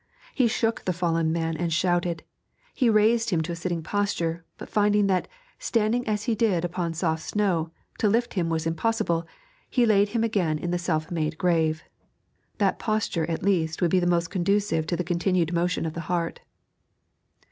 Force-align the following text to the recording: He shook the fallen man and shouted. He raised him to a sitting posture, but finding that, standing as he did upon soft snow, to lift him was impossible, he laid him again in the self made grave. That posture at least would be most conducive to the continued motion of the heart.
He 0.33 0.47
shook 0.47 0.85
the 0.85 0.93
fallen 0.93 1.31
man 1.31 1.55
and 1.55 1.71
shouted. 1.71 2.23
He 2.73 2.89
raised 2.89 3.29
him 3.29 3.41
to 3.41 3.51
a 3.51 3.55
sitting 3.55 3.83
posture, 3.83 4.43
but 4.57 4.67
finding 4.67 5.05
that, 5.05 5.27
standing 5.59 6.07
as 6.07 6.23
he 6.23 6.33
did 6.33 6.65
upon 6.65 6.95
soft 6.95 7.21
snow, 7.21 7.69
to 7.99 8.09
lift 8.09 8.33
him 8.33 8.49
was 8.49 8.65
impossible, 8.65 9.27
he 9.69 9.85
laid 9.85 10.09
him 10.09 10.23
again 10.23 10.57
in 10.57 10.71
the 10.71 10.79
self 10.79 11.11
made 11.11 11.37
grave. 11.37 11.83
That 12.57 12.79
posture 12.79 13.29
at 13.29 13.43
least 13.43 13.79
would 13.79 13.91
be 13.91 14.01
most 14.03 14.31
conducive 14.31 14.87
to 14.87 14.95
the 14.97 15.03
continued 15.03 15.53
motion 15.53 15.85
of 15.85 15.93
the 15.93 16.01
heart. 16.09 16.39